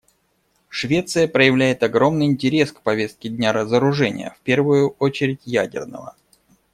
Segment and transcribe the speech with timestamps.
[0.69, 6.15] Швеция проявляет огромный интерес к повестке дня разоружения, в первую очередь ядерного.